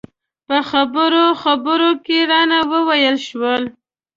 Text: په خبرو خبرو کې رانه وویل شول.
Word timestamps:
په 0.47 0.57
خبرو 0.69 1.25
خبرو 1.41 1.91
کې 2.05 2.17
رانه 2.29 2.59
وویل 2.71 3.15
شول. 3.27 3.63